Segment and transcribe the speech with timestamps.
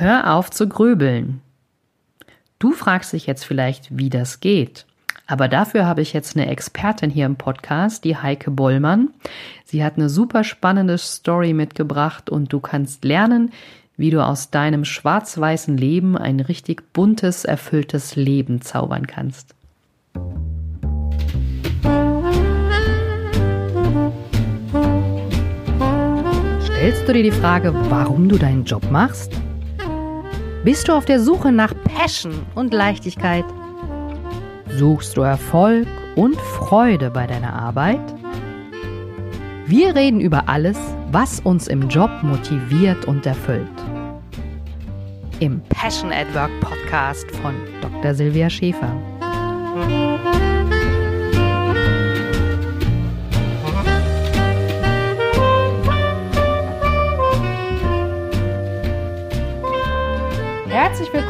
[0.00, 1.42] Hör auf zu grübeln.
[2.58, 4.86] Du fragst dich jetzt vielleicht, wie das geht.
[5.26, 9.10] Aber dafür habe ich jetzt eine Expertin hier im Podcast, die Heike Bollmann.
[9.66, 13.52] Sie hat eine super spannende Story mitgebracht und du kannst lernen,
[13.98, 19.54] wie du aus deinem schwarz-weißen Leben ein richtig buntes, erfülltes Leben zaubern kannst.
[26.64, 29.38] Stellst du dir die Frage, warum du deinen Job machst?
[30.62, 33.46] Bist du auf der Suche nach Passion und Leichtigkeit?
[34.76, 38.00] Suchst du Erfolg und Freude bei deiner Arbeit?
[39.64, 40.76] Wir reden über alles,
[41.12, 43.66] was uns im Job motiviert und erfüllt.
[45.38, 48.12] Im Passion at Work Podcast von Dr.
[48.12, 48.94] Silvia Schäfer.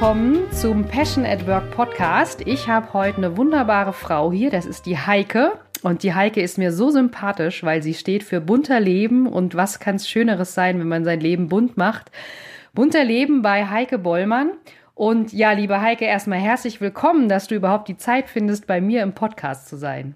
[0.01, 2.41] Willkommen zum Passion at Work Podcast.
[2.47, 5.59] Ich habe heute eine wunderbare Frau hier, das ist die Heike.
[5.83, 9.79] Und die Heike ist mir so sympathisch, weil sie steht für bunter Leben und was
[9.79, 12.11] kann es Schöneres sein, wenn man sein Leben bunt macht.
[12.73, 14.53] Bunter Leben bei Heike Bollmann.
[14.95, 19.03] Und ja, liebe Heike, erstmal herzlich willkommen, dass du überhaupt die Zeit findest, bei mir
[19.03, 20.15] im Podcast zu sein.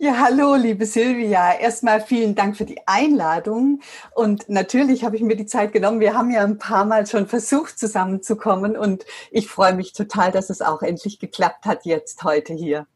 [0.00, 1.54] Ja, hallo, liebe Silvia.
[1.58, 3.80] Erstmal vielen Dank für die Einladung.
[4.14, 5.98] Und natürlich habe ich mir die Zeit genommen.
[5.98, 8.76] Wir haben ja ein paar Mal schon versucht, zusammenzukommen.
[8.76, 12.86] Und ich freue mich total, dass es auch endlich geklappt hat jetzt heute hier.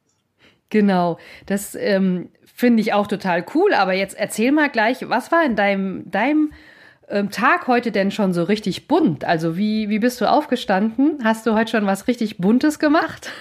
[0.69, 3.75] Genau, das ähm, finde ich auch total cool.
[3.75, 6.53] Aber jetzt erzähl mal gleich, was war in deinem, deinem
[7.09, 9.25] ähm, Tag heute denn schon so richtig bunt?
[9.25, 11.19] Also wie, wie bist du aufgestanden?
[11.25, 13.33] Hast du heute schon was richtig Buntes gemacht?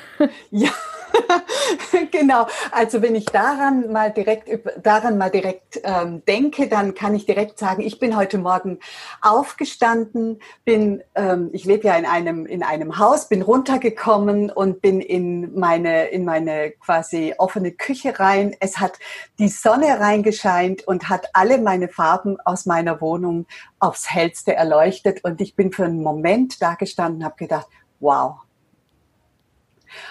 [0.50, 0.72] Ja.
[2.12, 2.48] genau.
[2.72, 4.50] Also wenn ich daran mal direkt
[4.86, 8.80] daran mal direkt ähm, denke, dann kann ich direkt sagen, ich bin heute Morgen
[9.22, 15.02] aufgestanden, bin ähm, ich lebe ja in einem in einem Haus, bin runtergekommen und bin
[15.02, 18.56] in meine in meine quasi offene Küche rein.
[18.60, 19.00] Es hat
[19.40, 23.46] die Sonne reingescheint und hat alle meine Farben aus meiner Wohnung
[23.80, 27.68] aufs hellste erleuchtet und ich bin für einen Moment da gestanden, habe gedacht,
[28.00, 28.42] wow,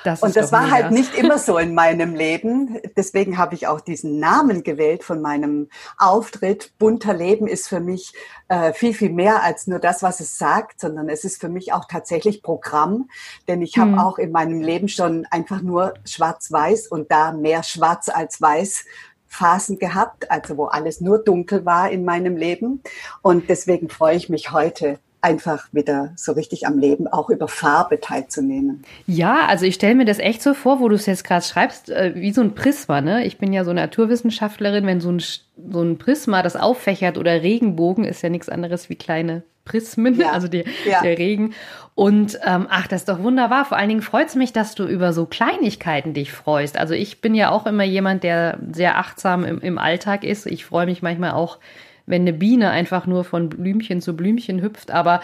[0.04, 0.74] das und das war mega.
[0.74, 2.80] halt nicht immer so in meinem Leben.
[2.96, 5.68] Deswegen habe ich auch diesen Namen gewählt von meinem
[5.98, 6.72] Auftritt.
[6.78, 8.12] Bunter Leben ist für mich
[8.48, 11.72] äh, viel, viel mehr als nur das, was es sagt, sondern es ist für mich
[11.72, 13.08] auch tatsächlich Programm.
[13.48, 13.98] Denn ich habe hm.
[13.98, 18.84] auch in meinem Leben schon einfach nur schwarz-weiß und da mehr schwarz als weiß
[19.26, 22.82] Phasen gehabt, also wo alles nur dunkel war in meinem Leben.
[23.22, 28.00] Und deswegen freue ich mich heute einfach wieder so richtig am Leben, auch über Farbe
[28.00, 28.84] teilzunehmen.
[29.06, 31.91] Ja, also ich stelle mir das echt so vor, wo du es jetzt gerade schreibst,
[31.91, 33.00] äh, wie so ein Prisma.
[33.00, 33.25] Ne?
[33.25, 38.04] Ich bin ja so Naturwissenschaftlerin, wenn so ein, so ein Prisma das auffächert oder Regenbogen
[38.04, 40.30] ist ja nichts anderes wie kleine Prismen, ja.
[40.32, 41.03] also die, ja.
[41.03, 41.54] der Regen.
[41.94, 43.66] Und ähm, ach, das ist doch wunderbar.
[43.66, 46.78] Vor allen Dingen freut es mich, dass du über so Kleinigkeiten dich freust.
[46.78, 50.47] Also ich bin ja auch immer jemand, der sehr achtsam im, im Alltag ist.
[50.47, 51.59] Ich freue mich manchmal auch
[52.10, 54.91] wenn eine Biene einfach nur von Blümchen zu Blümchen hüpft.
[54.91, 55.21] Aber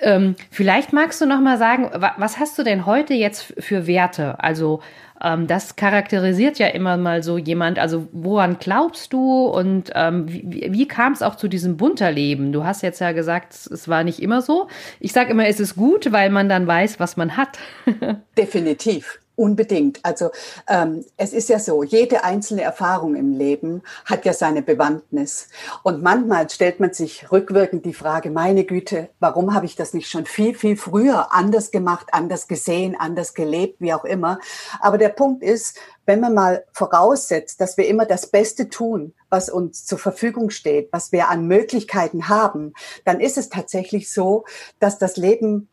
[0.00, 4.42] ähm, vielleicht magst du noch mal sagen, was hast du denn heute jetzt für Werte?
[4.42, 4.80] Also
[5.22, 7.78] ähm, das charakterisiert ja immer mal so jemand.
[7.78, 12.52] Also woran glaubst du und ähm, wie, wie kam es auch zu diesem Bunterleben?
[12.52, 14.68] Du hast jetzt ja gesagt, es war nicht immer so.
[15.00, 17.58] Ich sage immer, es ist gut, weil man dann weiß, was man hat.
[18.38, 19.20] Definitiv.
[19.36, 20.02] Unbedingt.
[20.02, 20.30] Also
[20.66, 25.48] ähm, es ist ja so, jede einzelne Erfahrung im Leben hat ja seine Bewandtnis.
[25.82, 30.08] Und manchmal stellt man sich rückwirkend die Frage, meine Güte, warum habe ich das nicht
[30.08, 34.38] schon viel, viel früher anders gemacht, anders gesehen, anders gelebt, wie auch immer.
[34.80, 35.76] Aber der Punkt ist,
[36.06, 40.88] wenn man mal voraussetzt, dass wir immer das Beste tun, was uns zur Verfügung steht,
[40.92, 42.72] was wir an Möglichkeiten haben,
[43.04, 44.44] dann ist es tatsächlich so,
[44.78, 45.68] dass das Leben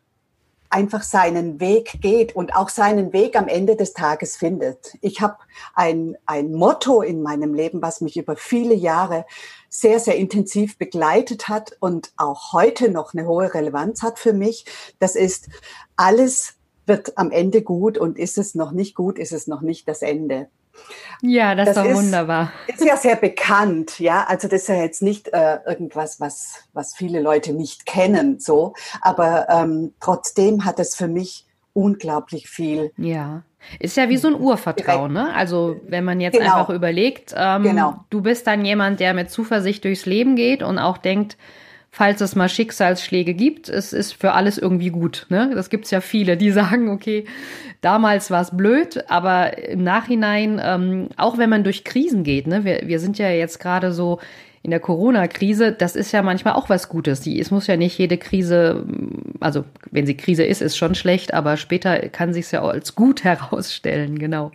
[0.74, 4.98] einfach seinen Weg geht und auch seinen Weg am Ende des Tages findet.
[5.02, 5.38] Ich habe
[5.76, 9.26] ein, ein Motto in meinem Leben, was mich über viele Jahre
[9.70, 14.66] sehr, sehr intensiv begleitet hat und auch heute noch eine hohe Relevanz hat für mich.
[14.98, 15.48] Das ist,
[15.96, 16.56] alles
[16.88, 20.02] wird am Ende gut und ist es noch nicht gut, ist es noch nicht das
[20.02, 20.50] Ende.
[21.22, 22.52] Ja, das, das ist wunderbar.
[22.68, 24.26] Ist ja sehr bekannt, ja.
[24.28, 28.74] Also das ist ja jetzt nicht äh, irgendwas, was was viele Leute nicht kennen, so.
[29.02, 32.92] Aber ähm, trotzdem hat es für mich unglaublich viel.
[32.98, 33.44] Ja.
[33.80, 35.34] Ist ja wie so ein Urvertrauen, ne?
[35.34, 36.60] Also wenn man jetzt genau.
[36.60, 38.04] einfach überlegt, ähm, genau.
[38.10, 41.38] du bist dann jemand, der mit Zuversicht durchs Leben geht und auch denkt,
[41.96, 45.28] falls es mal Schicksalsschläge gibt, es ist für alles irgendwie gut.
[45.30, 45.52] Ne?
[45.54, 47.26] Das gibt's ja viele, die sagen, okay,
[47.82, 52.66] damals war es blöd, aber im Nachhinein, ähm, auch wenn man durch Krisen geht, ne,
[52.66, 54.20] wir, wir sind ja jetzt gerade so
[54.64, 57.22] in der Corona-Krise, das ist ja manchmal auch was Gutes.
[57.22, 58.86] Die, es muss ja nicht jede Krise
[59.44, 62.96] also wenn sie Krise ist, ist schon schlecht, aber später kann sich ja auch als
[62.96, 64.52] gut herausstellen, genau.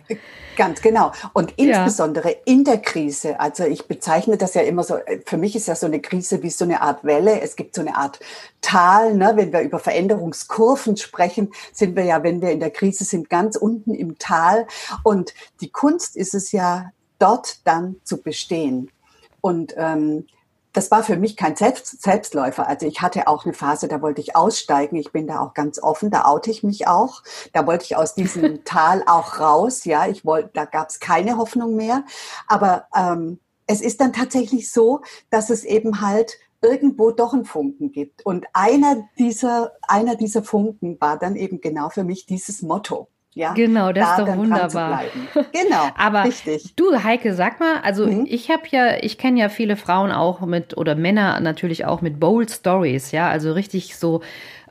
[0.57, 1.13] Ganz genau.
[1.33, 2.35] Und insbesondere ja.
[2.45, 5.85] in der Krise, also ich bezeichne das ja immer so, für mich ist ja so
[5.85, 7.39] eine Krise wie so eine Art Welle.
[7.41, 8.19] Es gibt so eine Art
[8.59, 9.33] Tal, ne?
[9.35, 13.55] wenn wir über Veränderungskurven sprechen, sind wir ja, wenn wir in der Krise sind, ganz
[13.55, 14.67] unten im Tal.
[15.03, 18.89] Und die Kunst ist es ja, dort dann zu bestehen.
[19.41, 20.25] Und ähm,
[20.73, 22.67] das war für mich kein Selbst Selbstläufer.
[22.67, 24.97] Also ich hatte auch eine Phase, da wollte ich aussteigen.
[24.97, 27.23] Ich bin da auch ganz offen, da oute ich mich auch.
[27.53, 29.85] Da wollte ich aus diesem Tal auch raus.
[29.85, 32.05] Ja, ich wollte, da gab es keine Hoffnung mehr.
[32.47, 37.91] Aber ähm, es ist dann tatsächlich so, dass es eben halt irgendwo doch einen Funken
[37.91, 38.25] gibt.
[38.25, 43.09] Und einer dieser, einer dieser Funken war dann eben genau für mich dieses Motto.
[43.35, 45.03] Ja, genau, das da ist doch wunderbar.
[45.33, 46.75] Genau, aber richtig.
[46.75, 48.25] du Heike, sag mal, also mhm.
[48.27, 52.19] ich habe ja, ich kenne ja viele Frauen auch mit oder Männer natürlich auch mit
[52.19, 54.21] bold Stories, ja, also richtig so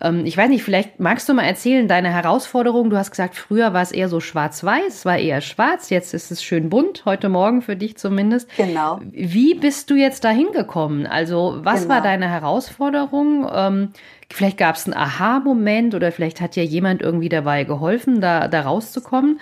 [0.00, 2.90] ähm, ich weiß nicht, vielleicht magst du mal erzählen, deine Herausforderung.
[2.90, 6.42] Du hast gesagt, früher war es eher so schwarz-weiß, war eher schwarz, jetzt ist es
[6.42, 8.48] schön bunt, heute Morgen für dich zumindest.
[8.56, 9.00] Genau.
[9.02, 11.06] Wie bist du jetzt da hingekommen?
[11.06, 11.94] Also, was genau.
[11.94, 13.48] war deine Herausforderung?
[13.52, 13.92] Ähm,
[14.30, 18.62] vielleicht gab es einen Aha-Moment oder vielleicht hat dir jemand irgendwie dabei geholfen, da, da
[18.62, 19.40] rauszukommen.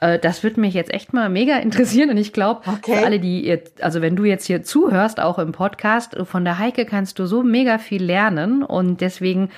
[0.00, 2.96] Äh, das würde mich jetzt echt mal mega interessieren und ich glaube, okay.
[2.96, 6.58] für alle, die jetzt, also wenn du jetzt hier zuhörst, auch im Podcast, von der
[6.58, 9.50] Heike kannst du so mega viel lernen und deswegen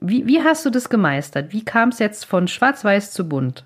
[0.00, 1.52] wie, wie hast du das gemeistert?
[1.52, 3.64] Wie kam es jetzt von schwarz-weiß zu bunt?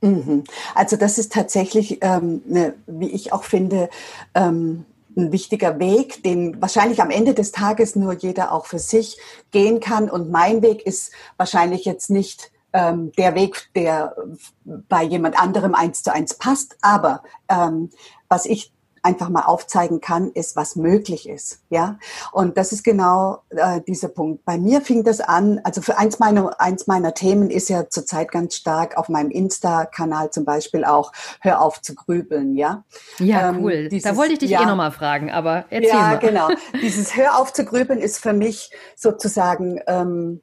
[0.00, 0.44] Mhm.
[0.74, 3.88] Also das ist tatsächlich, ähm, ne, wie ich auch finde,
[4.34, 4.84] ähm,
[5.16, 9.18] ein wichtiger Weg, den wahrscheinlich am Ende des Tages nur jeder auch für sich
[9.50, 10.10] gehen kann.
[10.10, 14.16] Und mein Weg ist wahrscheinlich jetzt nicht ähm, der Weg, der
[14.64, 16.76] bei jemand anderem eins zu eins passt.
[16.82, 17.90] Aber ähm,
[18.28, 18.73] was ich
[19.04, 21.60] einfach mal aufzeigen kann, ist, was möglich ist.
[21.68, 21.98] Ja,
[22.32, 24.44] und das ist genau äh, dieser Punkt.
[24.44, 28.30] Bei mir fing das an, also für eins meiner, eins meiner Themen ist ja zurzeit
[28.30, 32.84] ganz stark auf meinem Insta-Kanal zum Beispiel auch, hör auf zu grübeln, ja.
[33.18, 33.88] Ja, ähm, cool.
[33.88, 36.12] Dieses, da wollte ich dich eh ja, eh nochmal fragen, aber erzähl ja, mal.
[36.14, 36.48] Ja, genau.
[36.82, 40.40] Dieses hör auf zu grübeln ist für mich sozusagen, ähm,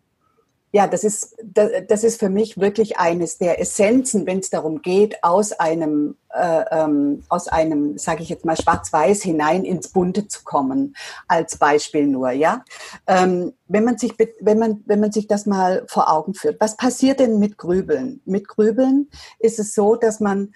[0.74, 5.22] ja, das ist, das ist für mich wirklich eines der Essenzen, wenn es darum geht,
[5.22, 10.44] aus einem, äh, ähm, aus einem, sage ich jetzt mal, Schwarz-Weiß hinein ins Bunte zu
[10.46, 10.96] kommen,
[11.28, 12.64] als Beispiel nur, ja.
[13.06, 16.78] Ähm, wenn man sich, wenn man, wenn man sich das mal vor Augen führt, was
[16.78, 18.22] passiert denn mit Grübeln?
[18.24, 19.10] Mit Grübeln
[19.40, 20.54] ist es so, dass man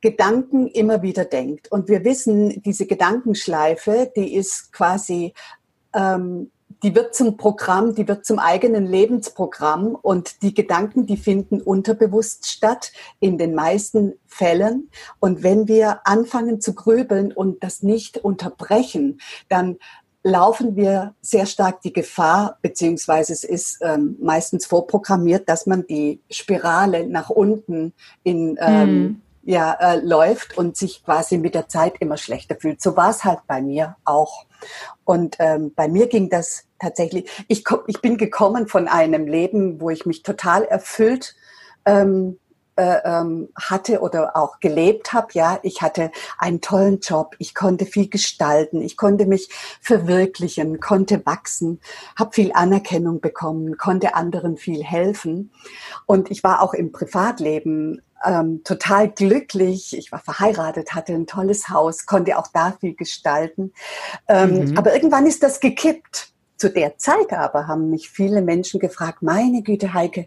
[0.00, 1.70] Gedanken immer wieder denkt.
[1.70, 5.34] Und wir wissen, diese Gedankenschleife, die ist quasi
[5.92, 6.50] ähm,
[6.82, 12.46] die wird zum Programm, die wird zum eigenen Lebensprogramm und die Gedanken, die finden unterbewusst
[12.46, 14.90] statt in den meisten Fällen.
[15.18, 19.78] Und wenn wir anfangen zu grübeln und das nicht unterbrechen, dann
[20.22, 26.20] laufen wir sehr stark die Gefahr, beziehungsweise es ist ähm, meistens vorprogrammiert, dass man die
[26.30, 27.92] Spirale nach unten
[28.22, 29.22] in ähm, mm.
[29.44, 32.82] ja, äh, läuft und sich quasi mit der Zeit immer schlechter fühlt.
[32.82, 34.44] So war es halt bei mir auch.
[35.04, 39.90] Und ähm, bei mir ging das tatsächlich, ich, ich bin gekommen von einem Leben, wo
[39.90, 41.34] ich mich total erfüllt
[41.84, 42.38] ähm,
[42.78, 45.28] äh, ähm, hatte oder auch gelebt habe.
[45.32, 51.26] Ja, ich hatte einen tollen Job, ich konnte viel gestalten, ich konnte mich verwirklichen, konnte
[51.26, 51.80] wachsen,
[52.16, 55.50] habe viel Anerkennung bekommen, konnte anderen viel helfen
[56.06, 59.96] und ich war auch im Privatleben ähm, total glücklich.
[59.96, 63.72] Ich war verheiratet, hatte ein tolles Haus, konnte auch da viel gestalten.
[64.28, 64.78] Ähm, mhm.
[64.78, 66.32] Aber irgendwann ist das gekippt.
[66.58, 70.26] Zu der Zeit aber haben mich viele Menschen gefragt, meine Güte, Heike,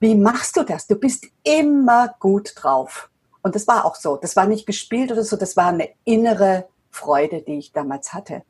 [0.00, 0.86] wie machst du das?
[0.86, 3.10] Du bist immer gut drauf.
[3.42, 4.16] Und das war auch so.
[4.16, 8.42] Das war nicht gespielt oder so, das war eine innere Freude, die ich damals hatte.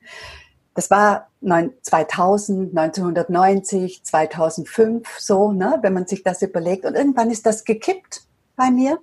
[0.74, 6.84] Das war 2000, 1990, 2005 so, ne, wenn man sich das überlegt.
[6.84, 8.22] Und irgendwann ist das gekippt
[8.54, 8.98] bei mir.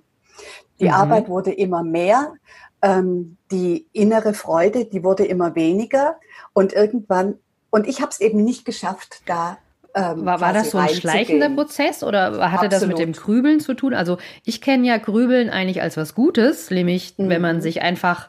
[0.80, 0.94] Die mhm.
[0.94, 2.34] Arbeit wurde immer mehr.
[2.82, 6.18] Ähm, die innere Freude, die wurde immer weniger.
[6.52, 7.38] Und irgendwann
[7.70, 9.58] und ich habe es eben nicht geschafft, da
[9.94, 12.72] ähm, war, war das so ein schleichender Prozess oder hatte Absolut.
[12.72, 13.94] das mit dem Grübeln zu tun?
[13.94, 17.28] Also ich kenne ja Grübeln eigentlich als was Gutes, nämlich mhm.
[17.30, 17.60] wenn man mhm.
[17.62, 18.28] sich einfach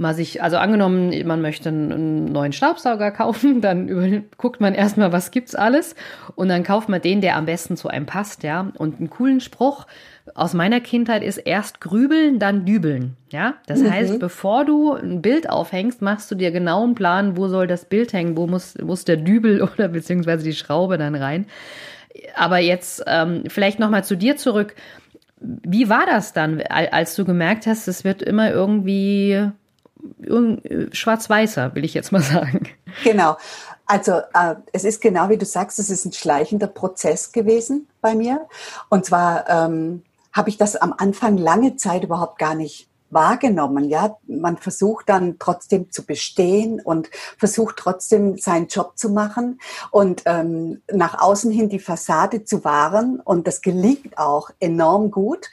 [0.00, 5.12] mal sich, also angenommen, man möchte einen neuen Staubsauger kaufen, dann über, guckt man erstmal,
[5.12, 5.94] was gibt's alles
[6.34, 8.72] und dann kauft man den, der am besten zu einem passt, ja.
[8.78, 9.86] Und einen coolen Spruch
[10.34, 13.54] aus meiner Kindheit ist erst grübeln, dann dübeln, ja.
[13.66, 13.90] Das mhm.
[13.90, 17.84] heißt, bevor du ein Bild aufhängst, machst du dir genau einen Plan, wo soll das
[17.84, 21.46] Bild hängen, wo muss, muss der Dübel oder beziehungsweise die Schraube dann rein.
[22.34, 24.74] Aber jetzt ähm, vielleicht nochmal zu dir zurück.
[25.42, 29.50] Wie war das dann, als du gemerkt hast, es wird immer irgendwie
[30.92, 32.68] schwarz-weißer, will ich jetzt mal sagen.
[33.04, 33.36] Genau.
[33.86, 38.14] Also äh, es ist genau wie du sagst, es ist ein schleichender Prozess gewesen bei
[38.14, 38.46] mir.
[38.88, 43.88] Und zwar ähm, habe ich das am Anfang lange Zeit überhaupt gar nicht wahrgenommen.
[43.88, 50.22] Ja, man versucht dann trotzdem zu bestehen und versucht trotzdem seinen Job zu machen und
[50.26, 53.20] ähm, nach außen hin die Fassade zu wahren.
[53.20, 55.50] Und das gelingt auch enorm gut.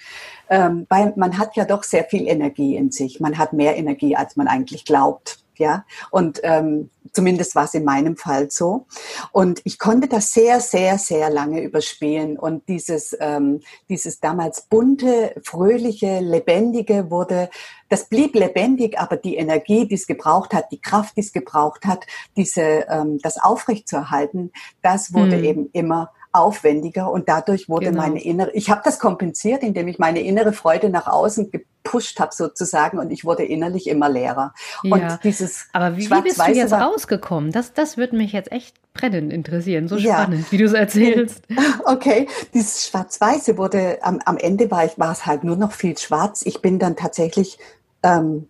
[0.50, 3.20] Ähm, weil man hat ja doch sehr viel Energie in sich.
[3.20, 5.86] Man hat mehr Energie, als man eigentlich glaubt ja.
[6.12, 8.86] Und ähm, zumindest war es in meinem Fall so.
[9.32, 12.38] Und ich konnte das sehr, sehr, sehr lange überspielen.
[12.38, 17.50] Und dieses, ähm, dieses damals bunte, fröhliche, lebendige wurde,
[17.90, 21.86] das blieb lebendig, aber die Energie, die es gebraucht hat, die Kraft, die es gebraucht
[21.86, 24.52] hat, diese, ähm, das aufrechtzuerhalten,
[24.82, 25.44] das wurde mhm.
[25.44, 28.02] eben immer aufwendiger und dadurch wurde genau.
[28.02, 32.34] meine innere, ich habe das kompensiert, indem ich meine innere Freude nach außen gepusht habe
[32.34, 34.54] sozusagen und ich wurde innerlich immer leerer.
[34.84, 34.94] Ja.
[34.94, 37.52] Und dieses Aber wie, wie bist du jetzt rausgekommen?
[37.52, 40.52] Das, das würde mich jetzt echt brennend interessieren, so spannend, ja.
[40.52, 41.44] wie du es erzählst.
[41.86, 45.98] Okay, dieses Schwarz-Weiße wurde, am, am Ende war, ich, war es halt nur noch viel
[45.98, 46.42] schwarz.
[46.46, 47.58] Ich bin dann tatsächlich,
[48.04, 48.48] ähm,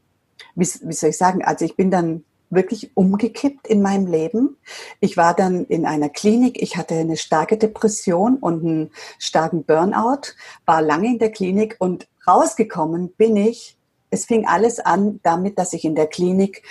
[0.56, 4.58] wie, wie soll ich sagen, also ich bin dann wirklich umgekippt in meinem Leben.
[5.00, 10.34] Ich war dann in einer Klinik, ich hatte eine starke Depression und einen starken Burnout,
[10.66, 13.78] war lange in der Klinik und rausgekommen bin ich.
[14.10, 16.64] Es fing alles an damit, dass ich in der Klinik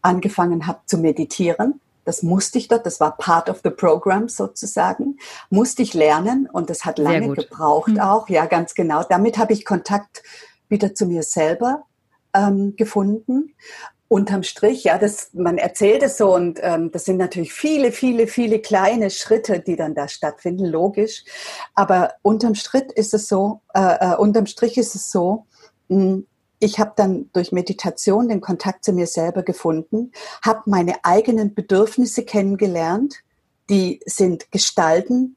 [0.00, 1.80] angefangen habe zu meditieren.
[2.04, 5.18] Das musste ich dort, das war part of the program sozusagen,
[5.50, 8.00] musste ich lernen und das hat lange gebraucht mhm.
[8.00, 9.02] auch, ja ganz genau.
[9.06, 10.22] Damit habe ich Kontakt
[10.70, 11.84] wieder zu mir selber
[12.32, 13.54] ähm, gefunden
[14.08, 18.26] unterm Strich, ja, das, man erzählt es so und ähm, das sind natürlich viele, viele,
[18.26, 21.24] viele kleine Schritte, die dann da stattfinden, logisch.
[21.74, 25.46] Aber unterm Strich ist es so, äh, äh, unterm Strich ist es so,
[25.88, 26.26] mh, hm,
[26.60, 30.10] ich habe dann durch Meditation den Kontakt zu mir selber gefunden,
[30.44, 33.22] habe meine eigenen Bedürfnisse kennengelernt,
[33.70, 35.36] die sind gestalten,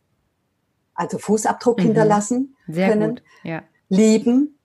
[0.95, 1.83] also Fußabdruck mhm.
[1.83, 3.23] hinterlassen Sehr können, gut.
[3.43, 3.61] Ja.
[3.89, 4.57] lieben,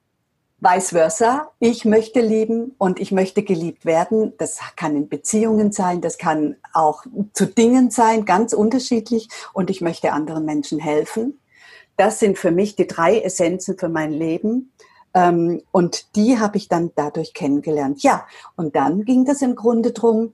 [0.66, 1.52] Vice versa.
[1.61, 4.32] Ich möchte lieben und ich möchte geliebt werden.
[4.38, 9.28] Das kann in Beziehungen sein, das kann auch zu Dingen sein, ganz unterschiedlich.
[9.52, 11.38] Und ich möchte anderen Menschen helfen.
[11.96, 14.73] Das sind für mich die drei Essenzen für mein Leben.
[15.14, 18.02] Ähm, und die habe ich dann dadurch kennengelernt.
[18.02, 20.32] Ja, und dann ging das im Grunde drum,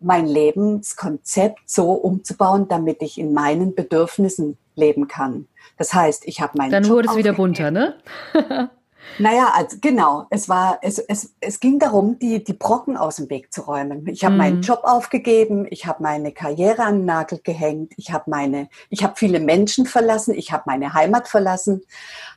[0.00, 5.46] mein Lebenskonzept so umzubauen, damit ich in meinen Bedürfnissen leben kann.
[5.78, 7.94] Das heißt, ich habe meinen Dann wurde es wieder bunter, ne?
[9.18, 10.26] Naja, also genau.
[10.30, 14.06] Es war, es, es, es ging darum, die, die Brocken aus dem Weg zu räumen.
[14.08, 14.38] Ich habe mhm.
[14.38, 19.04] meinen Job aufgegeben, ich habe meine Karriere an den Nagel gehängt, ich habe meine, ich
[19.04, 21.82] habe viele Menschen verlassen, ich habe meine Heimat verlassen,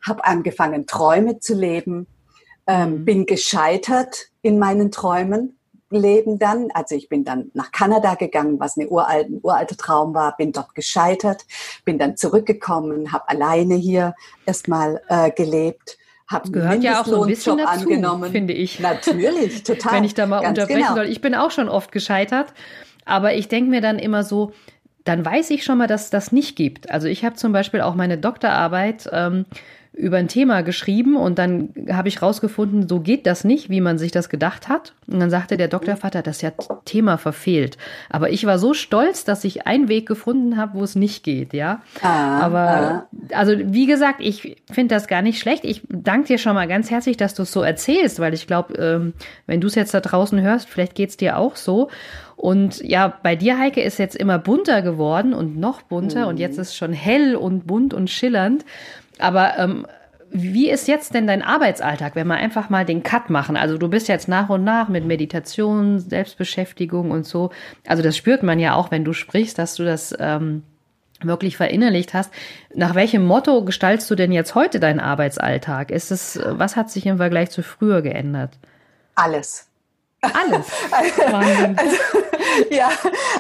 [0.06, 2.08] habe angefangen, Träume zu leben,
[2.68, 3.06] ähm, mhm.
[3.06, 5.54] bin gescheitert in meinen Träumen.
[5.90, 10.14] Leben dann, also ich bin dann nach Kanada gegangen, was eine uralte, ein uralter Traum
[10.14, 11.46] war, bin dort gescheitert,
[11.86, 14.14] bin dann zurückgekommen, habe alleine hier
[14.46, 15.98] erstmal äh, gelebt
[16.28, 18.32] habe gehört ja auch so ein bisschen dazu, angenommen.
[18.32, 18.80] finde ich.
[18.80, 19.94] Natürlich, total.
[19.94, 20.96] Wenn ich da mal unterbrechen genau.
[20.96, 21.06] soll.
[21.06, 22.54] Ich bin auch schon oft gescheitert,
[23.06, 24.52] aber ich denke mir dann immer so,
[25.06, 26.92] dann weiß ich schon mal, dass das nicht gibt.
[26.92, 29.46] Also ich habe zum Beispiel auch meine Doktorarbeit ähm,
[29.98, 33.98] über ein Thema geschrieben und dann habe ich rausgefunden, so geht das nicht, wie man
[33.98, 34.94] sich das gedacht hat.
[35.08, 36.52] Und dann sagte der Doktorvater, das ist ja
[36.86, 37.78] Thema verfehlt.
[38.10, 41.52] Aber ich war so stolz, dass ich einen Weg gefunden habe, wo es nicht geht,
[41.54, 41.82] ja.
[42.02, 43.08] Ah, Aber ah.
[43.32, 45.66] also wie gesagt, ich finde das gar nicht schlecht.
[45.66, 48.76] Ich danke dir schon mal ganz herzlich, dass du es so erzählst, weil ich glaube,
[48.76, 49.14] ähm,
[49.48, 51.90] wenn du es jetzt da draußen hörst, vielleicht geht es dir auch so.
[52.36, 56.28] Und ja, bei dir, Heike, ist jetzt immer bunter geworden und noch bunter mhm.
[56.28, 58.64] und jetzt ist es schon hell und bunt und schillernd.
[59.20, 59.86] Aber ähm,
[60.30, 63.56] wie ist jetzt denn dein Arbeitsalltag, wenn wir einfach mal den Cut machen?
[63.56, 67.52] Also du bist jetzt nach und nach mit Meditation, Selbstbeschäftigung und so.
[67.86, 70.64] Also das spürt man ja auch, wenn du sprichst, dass du das ähm,
[71.22, 72.34] wirklich verinnerlicht hast.
[72.74, 75.92] Nach welchem Motto gestaltst du denn jetzt heute deinen Arbeitsalltag?
[75.92, 78.58] Ist es, was hat sich im Vergleich zu früher geändert?
[79.16, 79.67] Alles.
[80.22, 80.66] Alles.
[81.32, 81.78] Wahnsinn.
[81.78, 81.96] Also,
[82.72, 82.90] ja,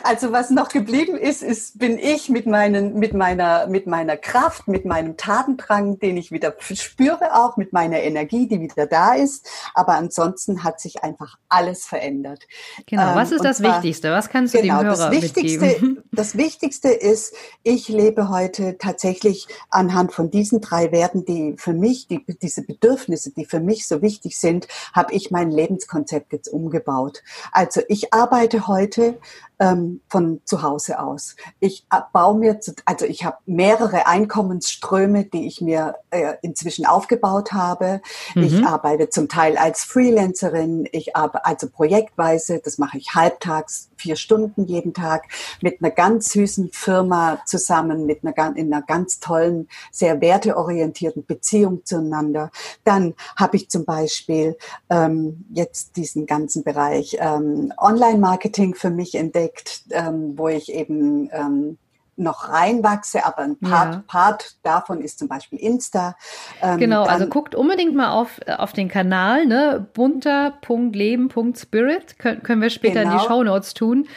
[0.04, 4.68] also was noch geblieben ist, ist, bin ich mit meinen, mit meiner, mit meiner Kraft,
[4.68, 9.50] mit meinem Tatendrang, den ich wieder spüre auch, mit meiner Energie, die wieder da ist.
[9.74, 12.44] Aber ansonsten hat sich einfach alles verändert.
[12.86, 13.16] Genau.
[13.16, 14.12] Was ist ähm, das zwar, Wichtigste?
[14.12, 16.04] Was kannst du genau, dem Hörer das Wichtigste, mitgeben?
[16.12, 22.08] Das Wichtigste ist, ich lebe heute tatsächlich anhand von diesen drei Werten, die für mich,
[22.08, 26.67] die, diese Bedürfnisse, die für mich so wichtig sind, habe ich mein Lebenskonzept jetzt umgesetzt
[26.68, 27.24] umgebaut.
[27.52, 29.18] Also ich arbeite heute
[29.60, 31.36] ähm, von zu Hause aus.
[31.60, 36.86] Ich äh, baue mir, zu, also ich habe mehrere Einkommensströme, die ich mir äh, inzwischen
[36.86, 38.02] aufgebaut habe.
[38.36, 38.44] Mhm.
[38.44, 44.16] Ich arbeite zum Teil als Freelancerin, ich arbeite also projektweise, das mache ich halbtags, vier
[44.16, 45.24] Stunden jeden Tag
[45.62, 51.84] mit einer ganz süßen Firma zusammen, mit einer, in einer ganz tollen, sehr werteorientierten Beziehung
[51.84, 52.52] zueinander.
[52.84, 54.56] Dann habe ich zum Beispiel
[54.90, 61.78] ähm, jetzt diesen ganzen Bereich ähm, Online-Marketing für mich entdeckt ähm, wo ich eben ähm,
[62.20, 64.04] noch reinwachse, aber ein Part, ja.
[64.08, 66.16] Part davon ist zum Beispiel Insta.
[66.64, 69.86] Ähm, genau, also guckt unbedingt mal auf, auf den Kanal, ne?
[69.94, 73.12] bunter.leben.spirit, Kön können wir später genau.
[73.12, 73.36] in die genau.
[73.36, 74.08] Show Notes tun.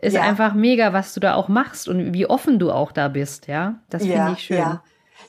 [0.00, 0.22] Ist ja.
[0.22, 3.74] einfach mega, was du da auch machst und wie offen du auch da bist, ja.
[3.90, 4.56] Das ja, finde ich schön.
[4.58, 4.82] Ja.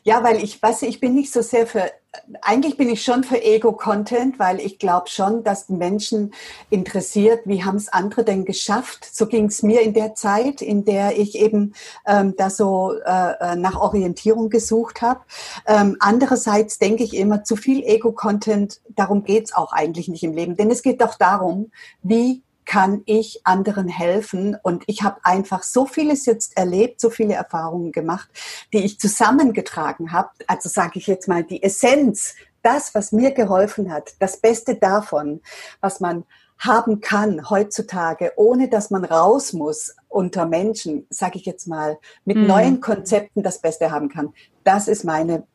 [0.04, 1.92] Ja, weil ich weiß, ich bin nicht so sehr für,
[2.42, 6.34] eigentlich bin ich schon für Ego-Content, weil ich glaube schon, dass die Menschen
[6.70, 9.08] interessiert, wie haben es andere denn geschafft.
[9.16, 11.74] So ging es mir in der Zeit, in der ich eben
[12.06, 15.22] ähm, da so äh, äh, nach Orientierung gesucht habe.
[15.66, 20.58] Ähm, andererseits denke ich immer, zu viel Ego-Content, darum geht's auch eigentlich nicht im Leben.
[20.58, 21.72] Denn es geht doch darum,
[22.04, 24.56] wie kann ich anderen helfen?
[24.64, 28.30] Und ich habe einfach so vieles jetzt erlebt, so viele Erfahrungen gemacht,
[28.72, 30.30] die ich zusammengetragen habe.
[30.48, 35.42] Also sage ich jetzt mal die Essenz, das, was mir geholfen hat, das Beste davon,
[35.82, 36.24] was man
[36.60, 42.38] haben kann heutzutage, ohne dass man raus muss unter Menschen, sage ich jetzt mal, mit
[42.38, 42.48] mm.
[42.48, 44.34] neuen Konzepten das Beste haben kann.
[44.64, 45.46] Das ist meine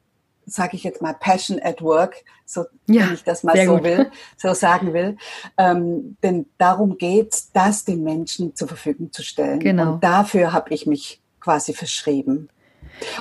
[0.47, 3.85] sage ich jetzt mal, Passion at Work, so ja, wenn ich das mal so gut.
[3.85, 5.17] will, so sagen will.
[5.59, 9.59] Ähm, denn darum geht's, das den Menschen zur Verfügung zu stellen.
[9.61, 9.95] Genau.
[9.95, 12.49] Und dafür habe ich mich quasi verschrieben.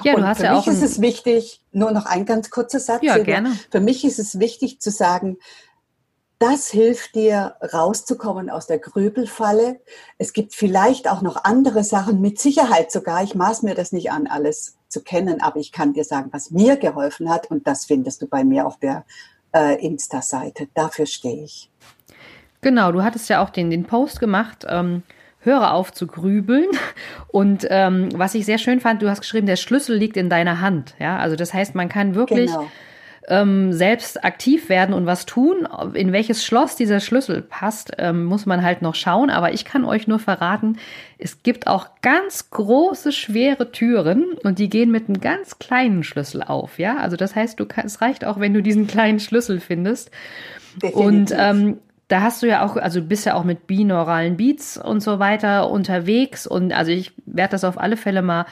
[0.03, 2.49] Ja, du Und hast für ja mich auch ist es wichtig, nur noch ein ganz
[2.49, 3.01] kurzer Satz.
[3.03, 3.57] Ja, gerne.
[3.71, 5.37] Für mich ist es wichtig zu sagen,
[6.45, 9.79] das hilft dir rauszukommen aus der Grübelfalle.
[10.19, 13.23] Es gibt vielleicht auch noch andere Sachen, mit Sicherheit sogar.
[13.23, 16.51] Ich maß mir das nicht an, alles zu kennen, aber ich kann dir sagen, was
[16.51, 19.05] mir geholfen hat und das findest du bei mir auf der
[19.55, 20.67] äh, Insta-Seite.
[20.75, 21.71] Dafür stehe ich.
[22.61, 24.65] Genau, du hattest ja auch den, den Post gemacht.
[24.69, 25.03] Ähm
[25.39, 26.69] höre auf zu grübeln.
[27.27, 30.59] Und ähm, was ich sehr schön fand, du hast geschrieben, der Schlüssel liegt in deiner
[30.59, 30.95] Hand.
[30.97, 32.65] Ja, also das heißt, man kann wirklich genau
[33.27, 35.67] ähm, selbst aktiv werden und was tun.
[35.93, 39.29] In welches Schloss dieser Schlüssel passt, ähm, muss man halt noch schauen.
[39.29, 40.77] Aber ich kann euch nur verraten,
[41.17, 46.43] es gibt auch ganz große, schwere Türen und die gehen mit einem ganz kleinen Schlüssel
[46.43, 46.77] auf.
[46.77, 50.11] Ja, also das heißt, du kannst, es reicht auch, wenn du diesen kleinen Schlüssel findest.
[50.81, 50.95] Definitiv.
[50.95, 54.77] Und ähm, da hast du ja auch, also du bist ja auch mit binauralen Beats
[54.77, 58.45] und so weiter unterwegs und also ich werde das auf alle Fälle mal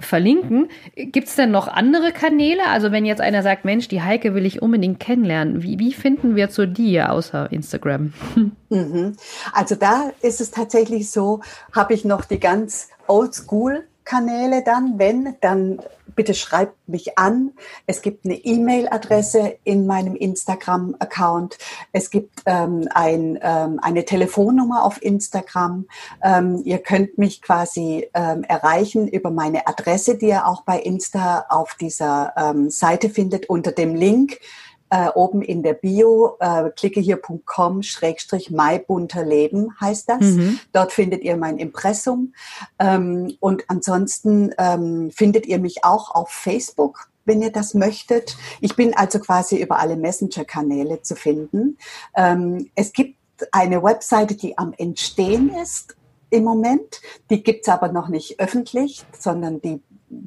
[0.00, 0.68] verlinken.
[0.94, 2.62] Gibt es denn noch andere Kanäle?
[2.68, 6.36] Also wenn jetzt einer sagt, Mensch, die Heike will ich unbedingt kennenlernen, wie, wie finden
[6.36, 8.12] wir zu dir außer Instagram?
[8.70, 9.16] Mhm.
[9.54, 11.40] Also da ist es tatsächlich so,
[11.72, 15.80] habe ich noch die ganz oldschool Kanäle dann, wenn, dann
[16.18, 17.52] bitte schreibt mich an.
[17.86, 21.58] Es gibt eine E-Mail-Adresse in meinem Instagram-Account.
[21.92, 25.86] Es gibt ähm, ein, ähm, eine Telefonnummer auf Instagram.
[26.20, 31.46] Ähm, ihr könnt mich quasi ähm, erreichen über meine Adresse, die ihr auch bei Insta
[31.50, 34.40] auf dieser ähm, Seite findet unter dem Link
[34.90, 40.20] äh, oben in der Bio, äh, klicke hier.com, Schrägstrich Leben heißt das.
[40.20, 40.60] Mhm.
[40.72, 42.34] Dort findet ihr mein Impressum.
[42.78, 48.38] Ähm, und ansonsten ähm, findet ihr mich auch auf Facebook wenn ihr das möchtet.
[48.62, 51.76] Ich bin also quasi über alle Messenger-Kanäle zu finden.
[52.16, 53.18] Ähm, es gibt
[53.52, 55.94] eine Webseite, die am Entstehen ist
[56.30, 57.00] im Moment.
[57.30, 59.82] Die gibt's aber noch nicht öffentlich, sondern die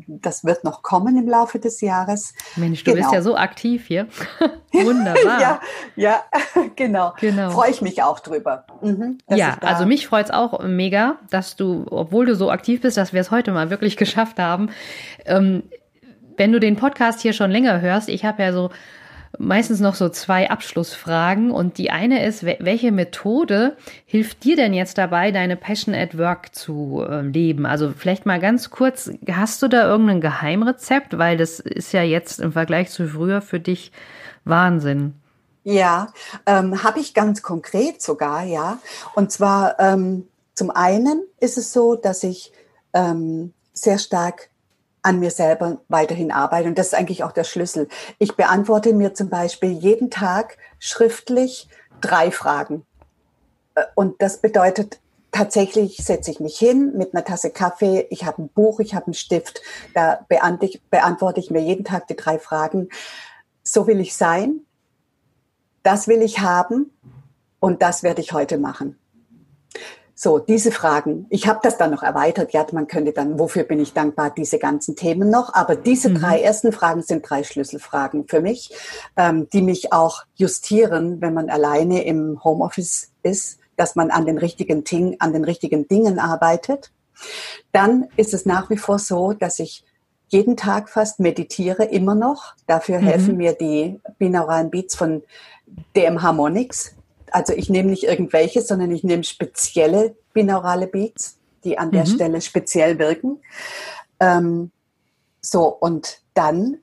[0.07, 2.33] das wird noch kommen im Laufe des Jahres.
[2.55, 3.03] Mensch, du genau.
[3.03, 4.07] bist ja so aktiv hier.
[4.73, 5.41] Wunderbar.
[5.41, 5.59] ja,
[5.95, 6.23] ja,
[6.75, 7.13] genau.
[7.19, 7.51] genau.
[7.51, 8.65] Freue ich mich auch drüber.
[8.81, 12.97] Mhm, ja, also mich freut es auch mega, dass du, obwohl du so aktiv bist,
[12.97, 14.69] dass wir es heute mal wirklich geschafft haben.
[15.25, 15.63] Ähm,
[16.37, 18.69] wenn du den Podcast hier schon länger hörst, ich habe ja so
[19.37, 21.51] meistens noch so zwei Abschlussfragen.
[21.51, 26.53] Und die eine ist, welche Methode hilft dir denn jetzt dabei, deine Passion at Work
[26.55, 27.65] zu äh, leben?
[27.65, 31.17] Also vielleicht mal ganz kurz, hast du da irgendein Geheimrezept?
[31.17, 33.91] Weil das ist ja jetzt im Vergleich zu früher für dich
[34.43, 35.15] Wahnsinn.
[35.63, 36.07] Ja,
[36.47, 38.79] ähm, habe ich ganz konkret sogar, ja.
[39.13, 42.51] Und zwar ähm, zum einen ist es so, dass ich
[42.93, 44.49] ähm, sehr stark
[45.03, 46.67] an mir selber weiterhin arbeite.
[46.69, 47.87] Und das ist eigentlich auch der Schlüssel.
[48.19, 51.67] Ich beantworte mir zum Beispiel jeden Tag schriftlich
[52.01, 52.85] drei Fragen.
[53.75, 54.99] Äh, und das bedeutet,
[55.31, 59.07] tatsächlich setze ich mich hin mit einer Tasse Kaffee, ich habe ein Buch, ich habe
[59.07, 59.61] einen Stift,
[59.93, 60.25] da
[60.89, 62.89] beantworte ich mir jeden Tag die drei Fragen.
[63.63, 64.61] So will ich sein,
[65.83, 66.91] das will ich haben
[67.61, 68.97] Und das werde ich heute machen.
[70.23, 71.25] So, diese Fragen.
[71.31, 72.53] Ich habe das dann noch erweitert.
[72.53, 75.55] Ja, man könnte dann, wofür bin ich dankbar, diese ganzen Themen noch.
[75.55, 76.19] Aber diese mhm.
[76.19, 78.71] drei ersten Fragen sind drei Schlüsselfragen für mich,
[79.17, 84.37] ähm, die mich auch justieren, wenn man alleine im Homeoffice ist, dass man an den
[84.37, 86.91] richtigen, Ting, an den richtigen Dingen arbeitet.
[87.71, 89.83] Dann ist es nach wie vor so, dass ich
[90.27, 92.53] jeden Tag fast meditiere, immer noch.
[92.67, 93.05] Dafür mhm.
[93.05, 95.23] helfen mir die binauralen Beats von
[95.95, 96.93] DM Harmonics
[97.31, 102.15] also ich nehme nicht irgendwelche, sondern ich nehme spezielle binaurale Beats, die an der mhm.
[102.15, 103.41] Stelle speziell wirken.
[104.19, 104.71] Ähm,
[105.41, 106.77] so, und dann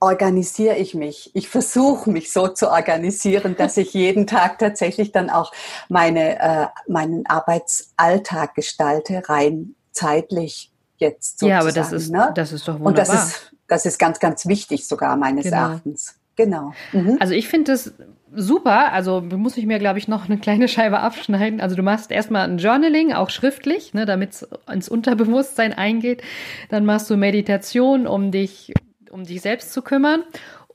[0.00, 1.30] organisiere ich mich.
[1.34, 5.52] Ich versuche mich so zu organisieren, dass ich jeden Tag tatsächlich dann auch
[5.88, 11.50] meine, äh, meinen Arbeitsalltag gestalte, rein zeitlich jetzt sozusagen.
[11.50, 12.32] Ja, aber das ist, ne?
[12.34, 12.88] das ist doch wunderbar.
[12.88, 15.56] Und das ist, das ist ganz, ganz wichtig sogar meines genau.
[15.68, 16.16] Erachtens.
[16.36, 16.72] Genau.
[16.92, 17.18] Mhm.
[17.20, 17.94] Also ich finde das
[18.34, 18.92] super.
[18.92, 21.60] Also muss ich mir, glaube ich, noch eine kleine Scheibe abschneiden.
[21.60, 26.22] Also du machst erstmal ein Journaling, auch schriftlich, ne, damit es ins Unterbewusstsein eingeht.
[26.70, 28.72] Dann machst du Meditation, um dich
[29.10, 30.22] um dich selbst zu kümmern.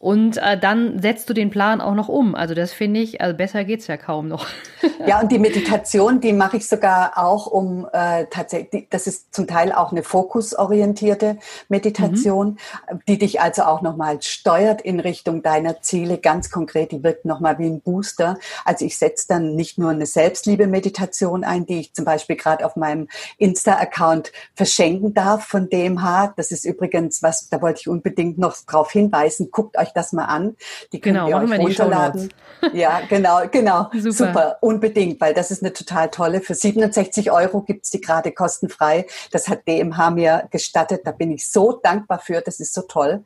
[0.07, 2.35] Und äh, dann setzt du den Plan auch noch um.
[2.35, 4.47] Also das finde ich, also besser geht's ja kaum noch.
[5.05, 9.47] ja, und die Meditation, die mache ich sogar auch um äh, tatsächlich, das ist zum
[9.47, 12.57] Teil auch eine fokusorientierte Meditation,
[12.89, 12.99] mhm.
[13.07, 17.59] die dich also auch nochmal steuert in Richtung deiner Ziele, ganz konkret, die wirkt nochmal
[17.59, 18.37] wie ein Booster.
[18.63, 22.75] Also ich setze dann nicht nur eine Selbstliebe-Meditation ein, die ich zum Beispiel gerade auf
[22.75, 26.33] meinem Insta-Account verschenken darf von DMH.
[26.37, 29.49] Das ist übrigens was, da wollte ich unbedingt noch drauf hinweisen.
[29.51, 30.55] Guckt euch euch das mal an.
[30.91, 32.29] Die könnt genau, ihr euch runterladen.
[32.73, 33.89] Ja, genau, genau.
[33.93, 34.11] Super.
[34.11, 34.57] Super.
[34.61, 36.41] unbedingt, weil das ist eine total tolle.
[36.41, 39.05] Für 67 Euro gibt's die gerade kostenfrei.
[39.31, 41.01] Das hat DMH mir gestattet.
[41.05, 42.41] Da bin ich so dankbar für.
[42.41, 43.23] Das ist so toll.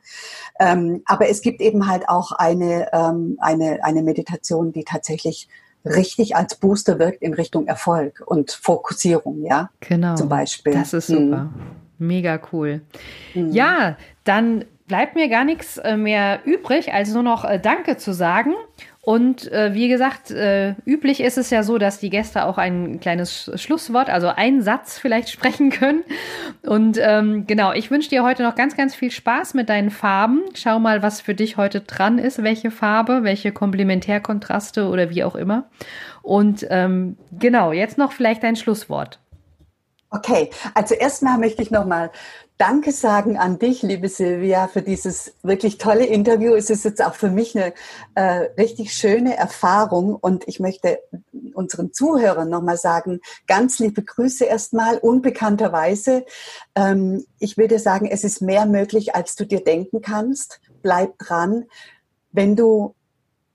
[0.58, 5.48] Ähm, aber es gibt eben halt auch eine, ähm, eine, eine Meditation, die tatsächlich
[5.84, 9.70] richtig als Booster wirkt in Richtung Erfolg und Fokussierung, ja.
[9.80, 10.14] Genau.
[10.14, 10.72] Zum Beispiel.
[10.72, 11.50] Das ist super.
[11.52, 11.52] Hm.
[11.98, 12.82] Mega cool.
[13.32, 13.52] Hm.
[13.52, 18.12] Ja, dann bleibt mir gar nichts äh, mehr übrig, als nur noch äh, Danke zu
[18.12, 18.52] sagen.
[19.00, 23.00] Und äh, wie gesagt, äh, üblich ist es ja so, dass die Gäste auch ein
[23.00, 26.04] kleines Schlusswort, also einen Satz vielleicht sprechen können.
[26.60, 30.42] Und ähm, genau, ich wünsche dir heute noch ganz, ganz viel Spaß mit deinen Farben.
[30.52, 35.36] Schau mal, was für dich heute dran ist, welche Farbe, welche Komplementärkontraste oder wie auch
[35.36, 35.70] immer.
[36.20, 39.21] Und ähm, genau, jetzt noch vielleicht dein Schlusswort.
[40.14, 42.10] Okay, also erstmal möchte ich nochmal
[42.58, 46.54] Danke sagen an dich, liebe Silvia, für dieses wirklich tolle Interview.
[46.54, 47.72] Es ist jetzt auch für mich eine
[48.14, 51.00] äh, richtig schöne Erfahrung und ich möchte
[51.54, 56.26] unseren Zuhörern nochmal sagen, ganz liebe Grüße erstmal, unbekannterweise.
[56.76, 60.60] Ähm, ich dir sagen, es ist mehr möglich, als du dir denken kannst.
[60.82, 61.64] Bleib dran.
[62.32, 62.94] Wenn du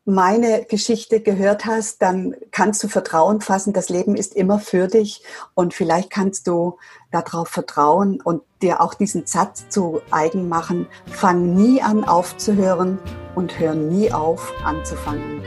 [0.07, 3.73] meine Geschichte gehört hast, dann kannst du Vertrauen fassen.
[3.73, 5.21] Das Leben ist immer für dich
[5.53, 6.77] und vielleicht kannst du
[7.11, 10.87] darauf vertrauen und dir auch diesen Satz zu eigen machen.
[11.11, 12.99] Fang nie an aufzuhören
[13.35, 15.43] und hör nie auf anzufangen.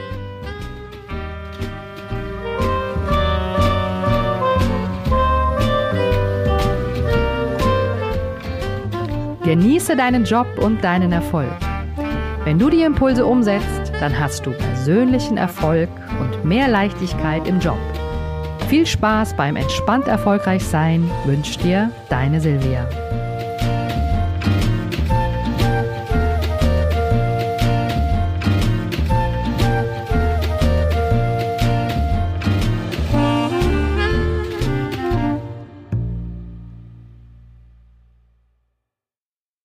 [9.43, 11.51] Genieße deinen Job und deinen Erfolg.
[12.43, 17.77] Wenn du die Impulse umsetzt, dann hast du persönlichen Erfolg und mehr Leichtigkeit im Job.
[18.67, 22.87] Viel Spaß beim entspannt erfolgreich sein wünscht dir deine Silvia.